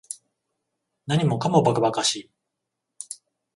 [1.05, 2.31] 何もかも馬鹿馬鹿しい